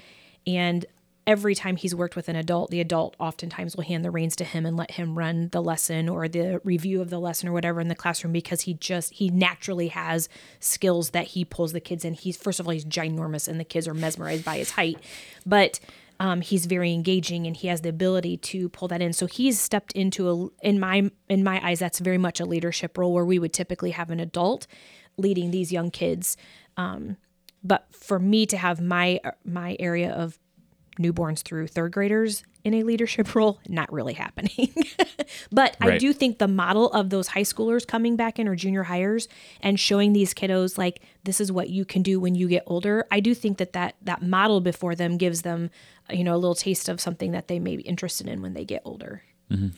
[0.46, 0.84] And
[1.26, 4.44] every time he's worked with an adult the adult oftentimes will hand the reins to
[4.44, 7.80] him and let him run the lesson or the review of the lesson or whatever
[7.80, 12.04] in the classroom because he just he naturally has skills that he pulls the kids
[12.04, 12.14] in.
[12.14, 14.98] He's first of all he's ginormous and the kids are mesmerized by his height
[15.46, 15.78] but
[16.20, 19.12] um, he's very engaging and he has the ability to pull that in.
[19.12, 22.96] So he's stepped into a in my in my eyes that's very much a leadership
[22.96, 24.66] role where we would typically have an adult
[25.16, 26.36] leading these young kids
[26.76, 27.16] um,
[27.62, 30.38] but for me to have my my area of
[31.00, 34.72] newborns through third graders in a leadership role, not really happening.
[35.52, 38.84] but I do think the model of those high schoolers coming back in or junior
[38.84, 39.26] hires
[39.60, 43.06] and showing these kiddos like this is what you can do when you get older.
[43.10, 45.70] I do think that that that model before them gives them
[46.10, 48.64] you know a little taste of something that they may be interested in when they
[48.64, 49.22] get older.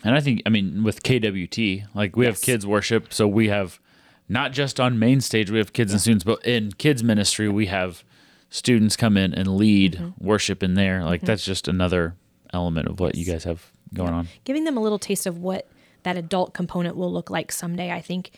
[0.04, 3.80] And I think, I mean, with KWT, like we have kids worship, so we have
[4.28, 7.66] not just on main stage, we have kids and students, but in kids ministry, we
[7.66, 8.04] have
[8.50, 10.24] students come in and lead Mm-hmm.
[10.24, 11.04] worship in there.
[11.04, 12.14] Like that's just another
[12.52, 14.28] element of what you guys have going on.
[14.44, 15.68] giving them a little taste of what
[16.04, 17.90] that adult component will look like someday.
[17.90, 18.30] I think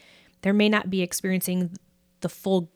[0.42, 1.70] there may not be experiencing
[2.20, 2.70] the full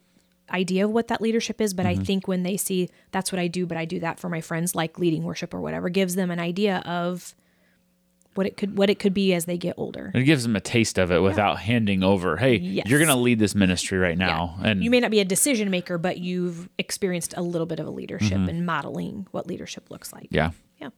[0.51, 3.47] idea of what that leadership is, but I think when they see that's what I
[3.47, 6.29] do, but I do that for my friends, like leading worship or whatever, gives them
[6.29, 7.33] an idea of
[8.35, 10.11] what it could what it could be as they get older.
[10.15, 12.87] It gives them a taste of it without handing over, hey, Yes.
[12.87, 14.57] you're going to lead this ministry right now.
[14.63, 17.87] And you may not be a decision maker, but you've experienced a little bit of
[17.87, 20.27] a leadership and modeling what leadership looks like.
[20.31, 20.51] yeah.
[20.79, 20.89] Yeah.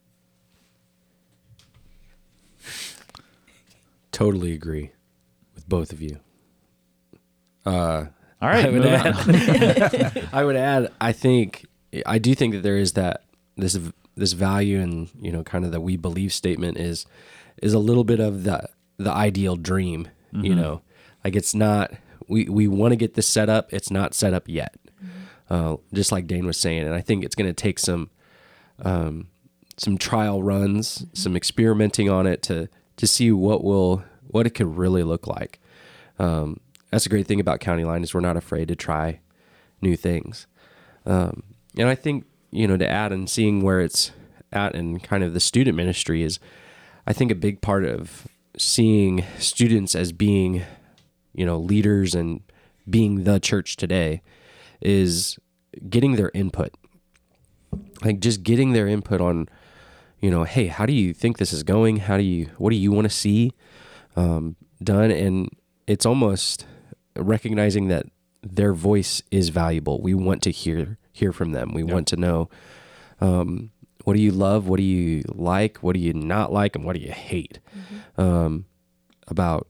[4.11, 4.91] Totally agree
[5.55, 6.19] with both of you.
[7.65, 8.05] Uh,
[8.41, 8.65] All right.
[8.65, 10.29] I would moving on.
[10.33, 11.65] I would add, I think,
[12.05, 13.23] I do think that there is that
[13.57, 13.77] this
[14.15, 17.05] this value and you know kind of the we believe statement is
[17.61, 20.07] is a little bit of the the ideal dream.
[20.35, 20.81] You know,
[21.23, 21.93] like it's not
[22.27, 23.71] we we want to get this set up.
[23.71, 24.75] It's not set up yet.
[25.49, 28.09] Uh, just like Dane was saying, and I think it's going to take some
[28.83, 29.27] um,
[29.77, 34.77] some trial runs, some experimenting on it to to see what will what it could
[34.77, 35.59] really look like.
[36.17, 39.19] Um, that's a great thing about County Line is we're not afraid to try
[39.81, 40.47] new things.
[41.05, 41.43] Um,
[41.77, 44.11] and I think you know to add and seeing where it's
[44.51, 46.39] at and kind of the student ministry is,
[47.07, 50.63] I think a big part of seeing students as being,
[51.33, 52.41] you know, leaders and
[52.89, 54.21] being the church today
[54.79, 55.39] is
[55.89, 56.73] getting their input.
[58.03, 59.49] Like just getting their input on,
[60.19, 61.97] you know, hey, how do you think this is going?
[61.97, 63.53] How do you, what do you want to see
[64.15, 65.09] um, done?
[65.09, 65.49] And
[65.87, 66.67] it's almost
[67.15, 68.05] recognizing that
[68.43, 70.01] their voice is valuable.
[70.01, 71.73] We want to hear hear from them.
[71.73, 72.49] We want to know
[73.21, 73.71] um,
[74.03, 76.95] what do you love, what do you like, what do you not like, and what
[76.95, 77.59] do you hate
[78.17, 78.65] um,
[79.27, 79.67] about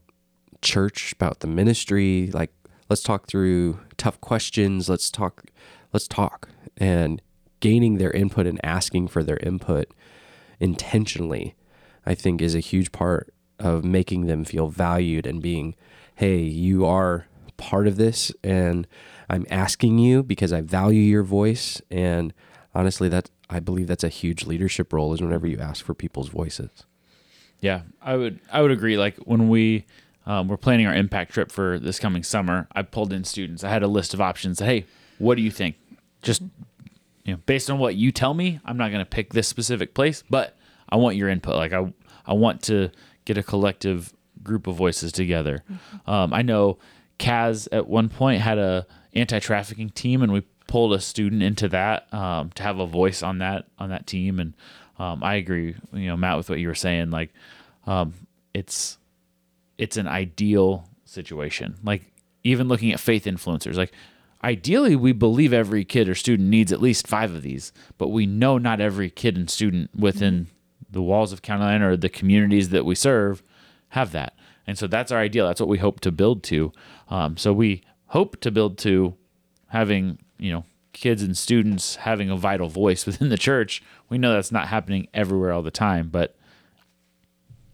[0.62, 2.30] church, about the ministry.
[2.32, 2.52] Like,
[2.88, 4.88] let's talk through tough questions.
[4.88, 5.44] Let's talk.
[5.92, 7.22] Let's talk and
[7.60, 9.92] gaining their input and asking for their input
[10.58, 11.54] intentionally.
[12.04, 15.76] I think is a huge part of making them feel valued and being,
[16.16, 18.86] hey, you are part of this, and
[19.28, 21.80] I'm asking you because I value your voice.
[21.90, 22.32] And
[22.74, 26.28] honestly, that I believe that's a huge leadership role is whenever you ask for people's
[26.28, 26.84] voices.
[27.60, 28.96] Yeah, I would I would agree.
[28.96, 29.86] Like when we
[30.26, 33.64] um, were planning our impact trip for this coming summer, I pulled in students.
[33.64, 34.58] I had a list of options.
[34.58, 34.86] Hey,
[35.18, 35.76] what do you think?
[36.22, 36.42] Just
[37.24, 39.94] you know, based on what you tell me, I'm not going to pick this specific
[39.94, 40.56] place, but
[40.88, 41.56] I want your input.
[41.56, 41.92] Like I
[42.26, 42.90] I want to
[43.24, 44.12] get a collective
[44.42, 45.62] group of voices together.
[46.06, 46.78] Um, I know
[47.18, 52.12] Kaz at one point had a anti-trafficking team, and we pulled a student into that
[52.12, 54.40] um, to have a voice on that on that team.
[54.40, 54.54] And
[54.98, 57.10] um, I agree, you know, Matt, with what you were saying.
[57.10, 57.32] Like,
[57.86, 58.14] um,
[58.52, 58.98] it's
[59.78, 61.76] it's an ideal situation.
[61.82, 63.92] Like even looking at faith influencers, like
[64.42, 68.26] ideally we believe every kid or student needs at least five of these, but we
[68.26, 70.48] know not every kid and student within
[70.90, 73.42] the walls of County Line or the communities that we serve
[73.90, 74.36] have that.
[74.66, 75.46] And so that's our ideal.
[75.46, 76.72] That's what we hope to build to.
[77.08, 79.14] Um, so we hope to build to
[79.68, 83.82] having, you know, kids and students having a vital voice within the church.
[84.08, 86.36] We know that's not happening everywhere all the time, but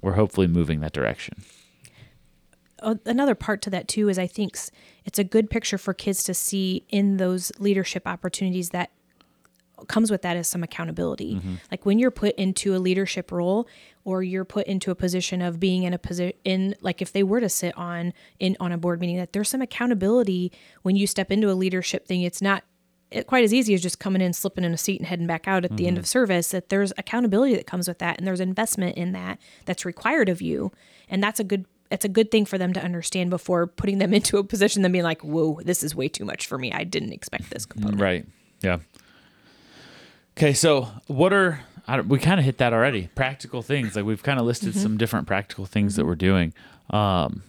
[0.00, 1.42] we're hopefully moving that direction.
[2.82, 4.56] Uh, another part to that too is I think
[5.04, 8.90] it's a good picture for kids to see in those leadership opportunities that
[9.88, 11.36] comes with that is some accountability.
[11.36, 11.54] Mm-hmm.
[11.70, 13.68] Like when you're put into a leadership role
[14.04, 17.22] or you're put into a position of being in a position in like if they
[17.22, 21.06] were to sit on in on a board meeting that there's some accountability when you
[21.06, 22.22] step into a leadership thing.
[22.22, 22.64] It's not
[23.10, 25.48] it, quite as easy as just coming in, slipping in a seat, and heading back
[25.48, 26.02] out at the end mm-hmm.
[26.02, 26.48] of service.
[26.50, 30.40] That there's accountability that comes with that, and there's investment in that that's required of
[30.40, 30.72] you,
[31.08, 34.14] and that's a good it's a good thing for them to understand before putting them
[34.14, 34.82] into a position.
[34.82, 36.72] Them being like, "Whoa, this is way too much for me.
[36.72, 38.26] I didn't expect this component." Right.
[38.62, 38.78] Yeah.
[40.40, 40.54] Okay.
[40.54, 43.10] So, what are I don't, we kind of hit that already?
[43.14, 46.54] Practical things like we've kind of listed some different practical things that we're doing.
[46.88, 47.42] Um,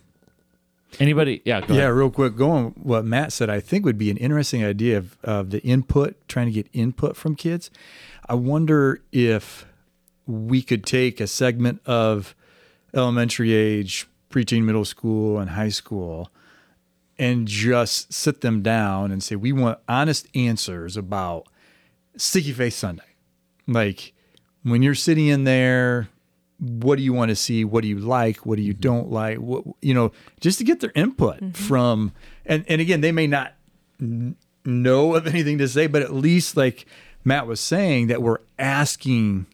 [1.00, 1.42] anybody?
[1.46, 1.62] Yeah.
[1.62, 1.94] Go Yeah, ahead.
[1.94, 5.52] real quick, going what Matt said, I think would be an interesting idea of, of
[5.52, 7.72] the input, trying to get input from kids.
[8.28, 9.66] I wonder if
[10.28, 12.36] we could take a segment of
[12.94, 16.30] elementary age, preteen, middle school, and high school
[17.18, 21.48] and just sit them down and say, we want honest answers about
[22.18, 23.04] Sticky Faith Sunday.
[23.68, 24.14] Like
[24.64, 26.10] when you're sitting in there,
[26.60, 27.66] what do you want to see?
[27.66, 28.46] What do you like?
[28.46, 28.82] What do you mm-hmm.
[28.82, 29.38] don't like?
[29.38, 31.52] What you know, just to get their input mm-hmm.
[31.52, 32.14] from
[32.46, 33.54] and and again, they may not
[34.00, 36.86] n- know of anything to say, but at least like
[37.24, 39.48] Matt was saying that we're asking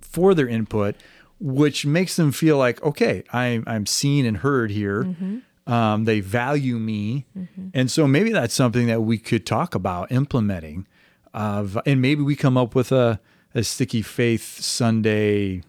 [0.00, 0.96] for their input,
[1.38, 5.04] which makes them feel like, okay, I'm I'm seen and heard here.
[5.04, 5.72] Mm-hmm.
[5.72, 7.26] Um, they value me,
[7.74, 10.86] and so maybe that's something that we could talk about implementing.
[11.34, 13.20] Of and maybe we come up with a
[13.54, 15.62] a sticky faith Sunday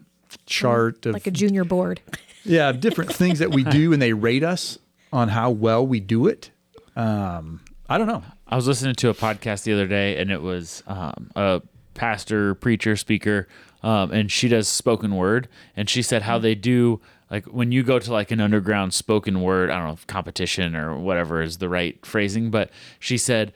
[0.46, 2.02] chart of Like a junior board.
[2.44, 4.78] yeah different things that we do, and they rate us
[5.12, 6.52] on how well we do it.
[6.96, 8.24] Um, I don't know.
[8.48, 11.62] I was listening to a podcast the other day, and it was um, a
[11.94, 13.48] pastor, preacher, speaker,
[13.84, 15.48] um, and she does spoken word.
[15.76, 19.42] And she said how they do like when you go to like an underground spoken
[19.42, 23.54] word, I don't know if competition or whatever is the right phrasing, but she said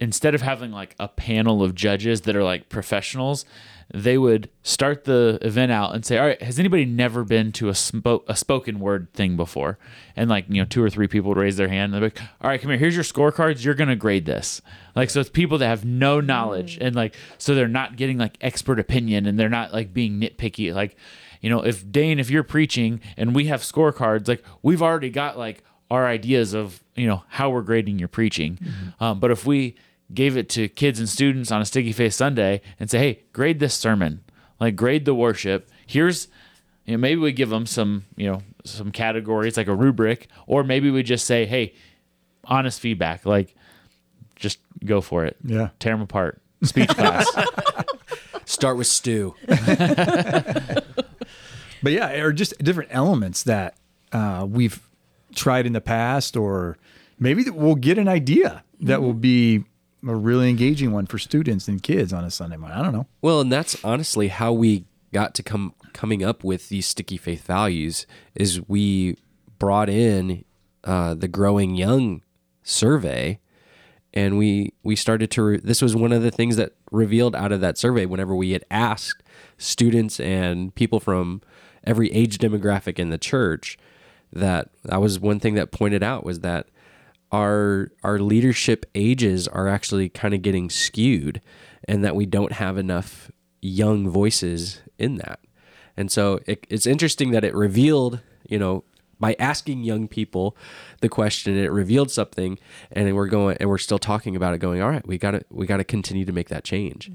[0.00, 3.44] instead of having like a panel of judges that are like professionals,
[3.92, 7.68] they would start the event out and say, "All right, has anybody never been to
[7.68, 9.78] a spo- a spoken word thing before?"
[10.14, 11.94] And like you know, two or three people would raise their hand.
[11.94, 12.78] And they're like, "All right, come here.
[12.78, 13.64] Here's your scorecards.
[13.64, 14.60] You're gonna grade this."
[14.94, 18.36] Like so, it's people that have no knowledge and like so they're not getting like
[18.40, 20.74] expert opinion and they're not like being nitpicky.
[20.74, 20.96] Like
[21.40, 25.38] you know, if Dane, if you're preaching and we have scorecards, like we've already got
[25.38, 28.58] like our ideas of you know how we're grading your preaching.
[29.00, 29.76] Um, but if we
[30.12, 33.60] gave it to kids and students on a sticky faith Sunday and say, hey, grade
[33.60, 34.24] this sermon,
[34.60, 35.68] like grade the worship.
[35.86, 36.28] Here's
[36.84, 40.64] you know, maybe we give them some, you know, some categories like a rubric, or
[40.64, 41.74] maybe we just say, hey,
[42.44, 43.54] honest feedback, like
[44.36, 45.36] just go for it.
[45.44, 45.68] Yeah.
[45.78, 46.40] Tear them apart.
[46.62, 47.26] Speech class.
[48.46, 49.34] Start with stew.
[51.82, 53.76] But yeah, or just different elements that
[54.12, 54.80] uh, we've
[55.34, 56.76] tried in the past, or
[57.18, 59.64] maybe that we'll get an idea that will be
[60.06, 62.78] a really engaging one for students and kids on a Sunday morning.
[62.78, 63.06] I don't know.
[63.20, 67.44] Well, and that's honestly how we got to come coming up with these sticky faith
[67.44, 69.16] values is we
[69.58, 70.44] brought in
[70.84, 72.22] uh, the growing young
[72.62, 73.40] survey
[74.14, 77.52] and we we started to re- this was one of the things that revealed out
[77.52, 79.22] of that survey whenever we had asked
[79.56, 81.42] students and people from
[81.84, 83.78] every age demographic in the church
[84.32, 86.66] that that was one thing that pointed out was that
[87.32, 91.40] our our leadership ages are actually kind of getting skewed
[91.86, 95.40] and that we don't have enough young voices in that
[95.96, 98.84] and so it, it's interesting that it revealed you know
[99.20, 100.56] by asking young people
[101.00, 102.56] the question it revealed something
[102.92, 105.42] and we're going and we're still talking about it going all right we got to
[105.50, 107.10] we got to continue to make that change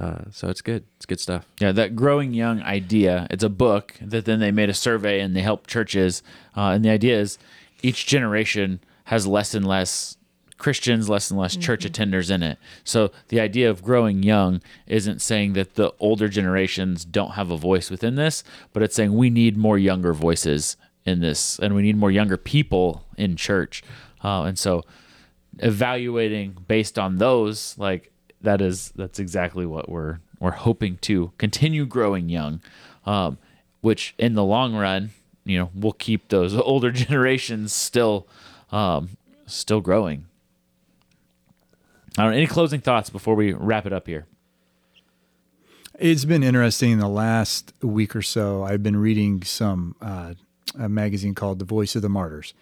[0.00, 3.26] uh, so it's good it's good stuff Yeah, that growing young idea.
[3.30, 6.22] It's a book that then they made a survey and they helped churches.
[6.56, 7.38] Uh, and the idea is
[7.82, 8.80] each generation
[9.12, 10.16] has less and less
[10.56, 12.56] Christians, less and less church attenders in it.
[12.82, 17.58] So the idea of growing young isn't saying that the older generations don't have a
[17.58, 18.42] voice within this,
[18.72, 22.38] but it's saying we need more younger voices in this, and we need more younger
[22.38, 23.82] people in church.
[24.24, 24.82] Uh, and so,
[25.58, 28.10] evaluating based on those, like
[28.40, 32.62] that is that's exactly what we're we're hoping to continue growing young,
[33.04, 33.36] um,
[33.82, 35.10] which in the long run,
[35.44, 38.26] you know, will keep those older generations still
[38.72, 39.10] um,
[39.46, 40.26] still growing.
[42.18, 44.26] I don't know, any closing thoughts before we wrap it up here?
[45.98, 48.64] It's been interesting in the last week or so.
[48.64, 50.34] I've been reading some uh,
[50.78, 52.54] a magazine called The Voice of the Martyrs,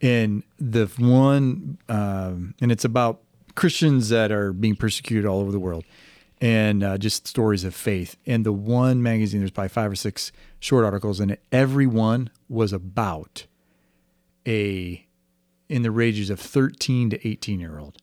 [0.00, 3.20] and the one um, and it's about
[3.54, 5.84] Christians that are being persecuted all over the world,
[6.40, 8.16] and uh, just stories of faith.
[8.26, 12.72] And the one magazine, there's probably five or six short articles, and every one was
[12.72, 13.46] about
[14.46, 15.06] a
[15.70, 17.96] in the ranges of 13 to 18 year old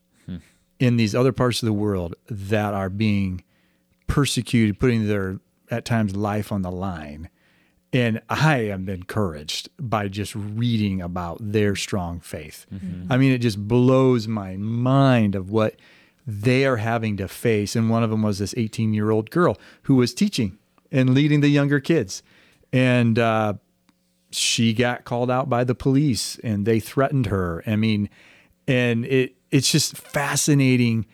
[0.79, 3.43] in these other parts of the world that are being
[4.07, 5.39] persecuted, putting their
[5.69, 7.29] at times life on the line.
[7.93, 12.65] And I am encouraged by just reading about their strong faith.
[13.09, 15.75] I mean, it just blows my mind of what
[16.25, 17.75] they are having to face.
[17.75, 20.57] And one of them was this 18 year old girl who was teaching
[20.91, 22.23] and leading the younger kids.
[22.71, 23.53] And uh,
[24.37, 27.63] she got called out by the police and they threatened her.
[27.65, 28.09] I mean,
[28.67, 31.05] and it it's just fascinating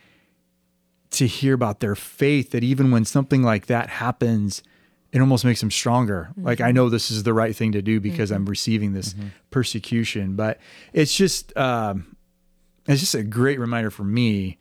[1.12, 4.64] to hear about their faith that even when something like that happens,
[5.12, 6.32] it almost makes them stronger.
[6.36, 9.14] Like I know this is the right thing to do because I'm receiving this
[9.52, 10.60] persecution, but
[10.92, 12.16] it's just um,
[12.88, 14.58] it's just a great reminder for me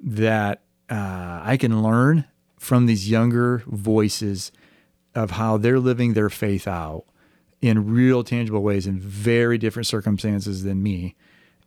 [0.00, 2.26] that uh, I can learn
[2.58, 4.52] from these younger voices
[5.14, 7.06] of how they're living their faith out
[7.64, 11.14] in real tangible ways in very different circumstances than me.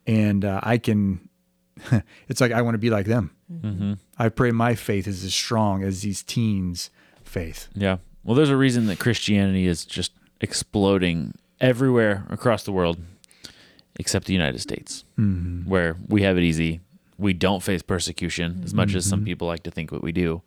[0.06, 1.28] And uh, i can
[2.28, 3.32] it's like i want to be like them.
[3.52, 3.94] Mm-hmm.
[4.16, 6.90] I pray my faith is as strong as these teens
[7.24, 7.68] faith.
[7.74, 7.98] Yeah.
[8.22, 12.98] Well, there's a reason that Christianity is just exploding everywhere across the world,
[13.98, 15.68] except the United States, mm-hmm.
[15.68, 16.80] where we have it easy.
[17.16, 19.26] We don't face persecution as much as some mm-hmm.
[19.26, 20.42] people like to think what we do.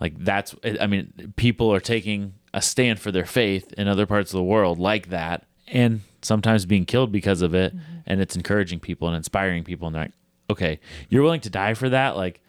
[0.00, 4.32] Like that's, I mean, people are taking a stand for their faith in other parts
[4.32, 7.72] of the world like that, and sometimes being killed because of it.
[8.06, 9.86] And it's encouraging people and inspiring people.
[9.88, 10.12] And they're like,
[10.50, 12.16] okay, you're willing to die for that?
[12.16, 12.40] Like,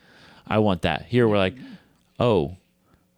[0.48, 1.06] I want that.
[1.06, 1.56] Here, we're like,
[2.20, 2.58] oh,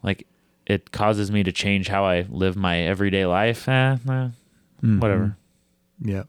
[0.03, 0.28] like
[0.65, 3.67] it causes me to change how I live my everyday life.
[3.67, 4.30] Eh, eh,
[4.99, 5.38] Whatever.
[5.99, 6.23] Yeah.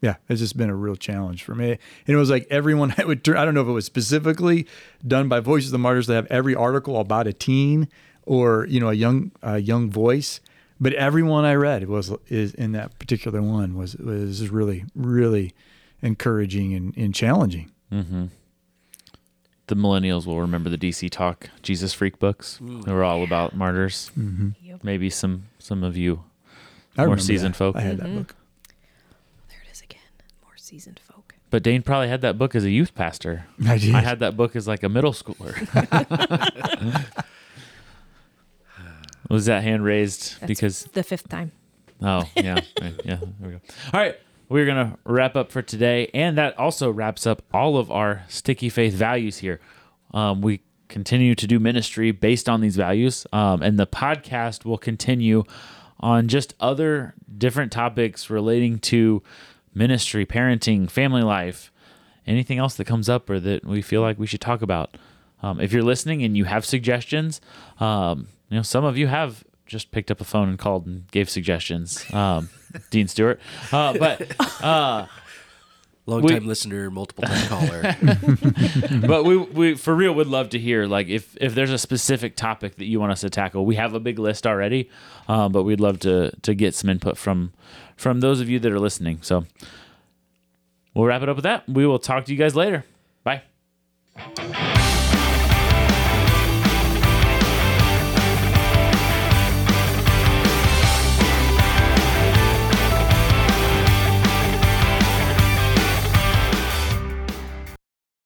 [0.00, 0.16] Yeah.
[0.28, 1.72] It's just been a real challenge for me.
[1.72, 4.66] And it was like everyone I would turn, I don't know if it was specifically
[5.06, 7.88] done by Voices of the Martyrs to have every article about a teen
[8.24, 10.40] or, you know, a young, a young voice.
[10.80, 15.52] But everyone I read was is in that particular one was was really, really
[16.00, 17.70] encouraging and, and challenging.
[17.92, 18.26] Mm-hmm.
[19.66, 22.58] The millennials will remember the DC Talk Jesus Freak books.
[22.60, 24.10] They were all about martyrs.
[24.18, 24.50] Mm-hmm.
[24.62, 24.82] Yep.
[24.82, 26.24] Maybe some some of you
[26.96, 27.58] I more seasoned that.
[27.58, 27.76] folk.
[27.76, 28.18] I had that mm-hmm.
[28.18, 28.34] book.
[29.48, 30.00] There it is again.
[30.42, 31.34] More seasoned folk.
[31.50, 33.46] But Dane probably had that book as a youth pastor.
[33.66, 33.92] I did.
[33.92, 35.52] I had that book as like a middle schooler.
[39.28, 41.50] Was that hand raised That's because the fifth time.
[42.00, 42.60] Oh, yeah.
[43.04, 43.16] Yeah.
[43.16, 43.60] There we go.
[43.92, 44.16] All right.
[44.48, 46.10] We're going to wrap up for today.
[46.14, 49.60] And that also wraps up all of our sticky faith values here.
[50.12, 53.26] Um, we continue to do ministry based on these values.
[53.32, 55.44] Um, and the podcast will continue
[56.00, 59.22] on just other different topics relating to
[59.74, 61.72] ministry, parenting, family life,
[62.26, 64.96] anything else that comes up or that we feel like we should talk about.
[65.42, 67.40] Um, if you're listening and you have suggestions,
[67.78, 71.10] um, you know, some of you have just picked up a phone and called and
[71.10, 72.04] gave suggestions.
[72.12, 72.50] Um,
[72.90, 73.40] Dean Stewart,
[73.72, 74.30] uh, but
[76.06, 77.96] Long We- time listener, multiple time caller.
[79.06, 82.34] but we we for real would love to hear like if if there's a specific
[82.36, 83.64] topic that you want us to tackle.
[83.64, 84.90] We have a big list already,
[85.28, 87.52] um, but we'd love to to get some input from
[88.00, 89.18] from those of you that are listening.
[89.20, 89.44] So
[90.94, 91.68] we'll wrap it up with that.
[91.68, 92.84] We will talk to you guys later.
[93.22, 93.42] Bye.